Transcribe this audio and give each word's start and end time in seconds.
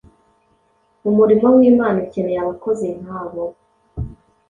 Umurimo 1.09 1.47
w’Imana 1.55 1.97
ukeneye 2.05 2.39
abakozi 2.41 2.87
nk’abo, 3.01 3.43